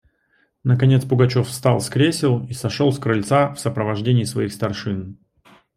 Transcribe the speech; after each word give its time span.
Наконец 0.63 1.05
Пугачев 1.05 1.47
встал 1.47 1.79
с 1.79 1.87
кресел 1.87 2.43
и 2.47 2.53
сошел 2.53 2.91
с 2.91 2.97
крыльца 2.97 3.53
в 3.53 3.59
сопровождении 3.59 4.23
своих 4.23 4.51
старшин. 4.51 5.19